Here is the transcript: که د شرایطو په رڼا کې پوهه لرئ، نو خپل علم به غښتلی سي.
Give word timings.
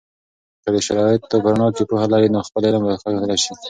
که 0.63 0.69
د 0.75 0.77
شرایطو 0.85 1.27
په 1.43 1.49
رڼا 1.51 1.67
کې 1.75 1.83
پوهه 1.89 2.07
لرئ، 2.11 2.27
نو 2.33 2.39
خپل 2.47 2.61
علم 2.67 2.81
به 2.83 2.89
غښتلی 2.93 3.37
سي. 3.43 3.53